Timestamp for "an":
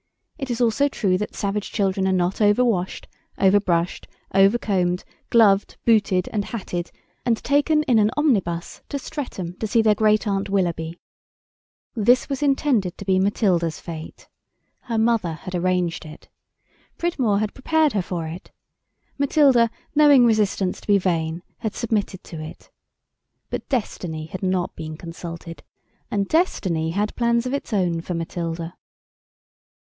7.99-8.09